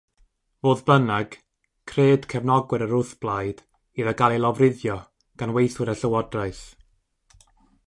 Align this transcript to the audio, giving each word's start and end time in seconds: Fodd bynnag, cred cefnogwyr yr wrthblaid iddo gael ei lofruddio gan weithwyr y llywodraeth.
Fodd 0.67 0.79
bynnag, 0.85 1.35
cred 1.91 2.25
cefnogwyr 2.33 2.85
yr 2.87 2.95
wrthblaid 3.01 3.61
iddo 4.01 4.15
gael 4.23 4.37
ei 4.39 4.43
lofruddio 4.47 4.97
gan 5.43 5.55
weithwyr 5.59 5.95
y 5.97 5.99
llywodraeth. 6.01 6.65